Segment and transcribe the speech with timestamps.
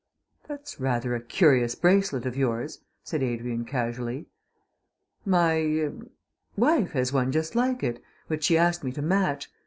[0.47, 4.25] "That's rather a curious bracelet of yours," said Adrian casually.
[5.27, 5.93] "My er
[6.57, 9.51] wife has one just like it, which she asked me to match.